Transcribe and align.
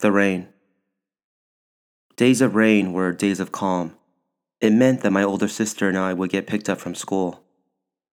The 0.00 0.10
rain. 0.10 0.48
Days 2.16 2.40
of 2.40 2.54
rain 2.54 2.94
were 2.94 3.12
days 3.12 3.38
of 3.38 3.52
calm. 3.52 3.96
It 4.58 4.72
meant 4.72 5.02
that 5.02 5.10
my 5.10 5.22
older 5.22 5.46
sister 5.46 5.90
and 5.90 5.98
I 5.98 6.14
would 6.14 6.30
get 6.30 6.46
picked 6.46 6.70
up 6.70 6.80
from 6.80 6.94
school. 6.94 7.44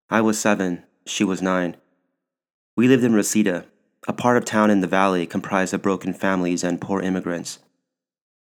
I 0.09 0.19
was 0.19 0.37
seven, 0.37 0.83
she 1.05 1.23
was 1.23 1.41
nine. 1.41 1.77
We 2.75 2.89
lived 2.89 3.05
in 3.05 3.13
Reseda, 3.13 3.67
a 4.05 4.11
part 4.11 4.35
of 4.35 4.43
town 4.43 4.69
in 4.69 4.81
the 4.81 4.87
valley 4.87 5.25
comprised 5.25 5.73
of 5.73 5.81
broken 5.81 6.11
families 6.11 6.61
and 6.61 6.81
poor 6.81 6.99
immigrants. 6.99 7.59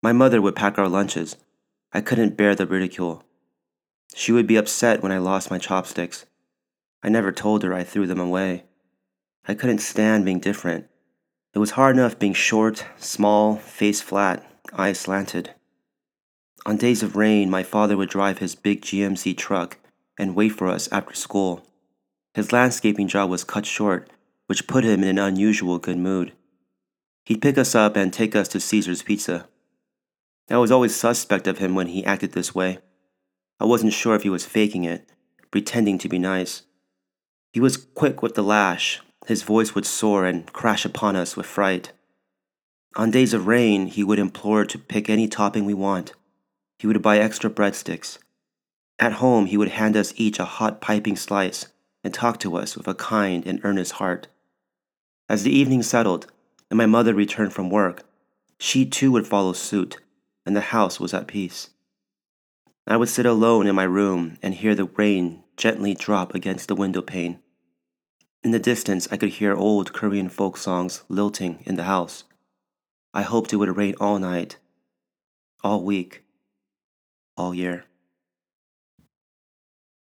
My 0.04 0.12
mother 0.12 0.42
would 0.42 0.58
pack 0.58 0.78
our 0.78 0.90
lunches. 0.90 1.38
I 1.94 2.02
couldn't 2.02 2.36
bear 2.36 2.56
the 2.56 2.68
ridicule. 2.68 3.24
She 4.14 4.34
would 4.34 4.48
be 4.48 4.58
upset 4.58 5.02
when 5.02 5.14
I 5.14 5.18
lost 5.18 5.50
my 5.50 5.60
chopsticks. 5.60 6.26
I 7.02 7.08
never 7.08 7.32
told 7.32 7.64
her 7.64 7.74
I 7.74 7.86
threw 7.86 8.06
them 8.06 8.20
away. 8.20 8.66
I 9.48 9.54
couldn't 9.54 9.80
stand 9.80 10.26
being 10.26 10.42
different. 10.42 10.90
It 11.54 11.60
was 11.60 11.72
hard 11.72 11.96
enough 11.96 12.20
being 12.20 12.34
short, 12.34 12.86
small, 12.98 13.56
face 13.56 14.02
flat, 14.02 14.46
eyes 14.74 15.00
slanted. 15.00 15.56
On 16.66 16.78
days 16.78 17.02
of 17.02 17.16
rain, 17.16 17.50
my 17.50 17.64
father 17.64 17.98
would 17.98 18.10
drive 18.10 18.38
his 18.38 18.56
big 18.56 18.82
GMC 18.82 19.36
truck 19.36 19.78
and 20.18 20.36
wait 20.36 20.50
for 20.50 20.68
us 20.68 20.88
after 20.92 21.16
school. 21.16 21.66
His 22.36 22.52
landscaping 22.52 23.08
job 23.08 23.30
was 23.30 23.44
cut 23.44 23.66
short, 23.66 24.10
which 24.46 24.68
put 24.68 24.84
him 24.84 25.04
in 25.04 25.18
an 25.18 25.18
unusual 25.18 25.80
good 25.80 25.98
mood. 25.98 26.34
He'd 27.26 27.42
pick 27.42 27.58
us 27.58 27.74
up 27.74 27.96
and 27.96 28.14
take 28.14 28.36
us 28.36 28.48
to 28.50 28.60
Caesar's 28.60 29.02
Pizza. 29.02 29.48
I 30.50 30.58
was 30.58 30.72
always 30.72 30.96
suspect 30.96 31.48
of 31.48 31.60
him 31.60 31.76
when 31.76 31.88
he 31.88 32.06
acted 32.06 32.34
this 32.34 32.54
way. 32.54 32.80
I 33.60 33.66
wasn't 33.66 33.94
sure 33.94 34.16
if 34.16 34.24
he 34.24 34.30
was 34.30 34.46
faking 34.46 34.84
it, 34.84 35.10
pretending 35.52 35.98
to 36.00 36.10
be 36.10 36.20
nice. 36.20 36.64
He 37.54 37.60
was 37.60 37.78
quick 37.78 38.22
with 38.22 38.36
the 38.36 38.44
lash. 38.44 39.02
His 39.30 39.44
voice 39.44 39.76
would 39.76 39.86
soar 39.86 40.26
and 40.26 40.52
crash 40.52 40.86
upon 40.86 41.16
us 41.16 41.38
with 41.38 41.46
fright. 41.46 41.92
On 42.96 43.12
days 43.12 43.32
of 43.32 43.46
rain, 43.46 43.86
he 43.86 44.04
would 44.04 44.18
implore 44.18 44.66
to 44.66 44.80
pick 44.80 45.08
any 45.08 45.28
topping 45.28 45.66
we 45.66 45.74
want. 45.76 46.14
He 46.80 46.88
would 46.88 47.00
buy 47.04 47.20
extra 47.20 47.48
breadsticks. 47.48 48.18
At 48.98 49.22
home, 49.22 49.46
he 49.46 49.56
would 49.56 49.68
hand 49.68 49.96
us 49.96 50.14
each 50.16 50.40
a 50.40 50.46
hot 50.46 50.82
piping 50.82 51.16
slice 51.16 51.68
and 52.04 52.12
talk 52.12 52.40
to 52.40 52.56
us 52.56 52.76
with 52.76 52.88
a 52.88 52.96
kind 52.96 53.46
and 53.46 53.60
earnest 53.64 53.92
heart. 53.92 54.30
As 55.30 55.44
the 55.44 55.56
evening 55.56 55.84
settled 55.84 56.26
and 56.72 56.78
my 56.80 56.88
mother 56.88 57.14
returned 57.14 57.54
from 57.54 57.70
work, 57.70 58.02
she 58.58 58.84
too 58.84 59.12
would 59.12 59.28
follow 59.28 59.54
suit, 59.54 59.98
and 60.44 60.56
the 60.56 60.74
house 60.74 61.00
was 61.00 61.14
at 61.14 61.28
peace. 61.28 61.70
I 62.88 62.98
would 62.98 63.10
sit 63.10 63.28
alone 63.28 63.68
in 63.68 63.76
my 63.76 63.84
room 63.84 64.40
and 64.42 64.56
hear 64.56 64.74
the 64.74 64.86
rain 64.86 65.44
gently 65.56 65.94
drop 65.94 66.34
against 66.34 66.68
the 66.68 66.74
window 66.74 67.04
pane. 67.04 67.38
In 68.42 68.52
the 68.52 68.60
distance, 68.60 69.08
I 69.12 69.18
could 69.18 69.30
hear 69.30 69.54
old 69.54 69.92
Korean 69.92 70.30
folk 70.30 70.56
songs 70.56 71.04
lilting 71.10 71.62
in 71.66 71.76
the 71.76 71.84
house. 71.84 72.24
I 73.14 73.24
hoped 73.24 73.52
it 73.52 73.58
would 73.58 73.76
rain 73.76 73.96
all 74.00 74.18
night, 74.18 74.58
all 75.62 75.84
week, 75.84 76.24
all 77.36 77.54
year. 77.54 77.86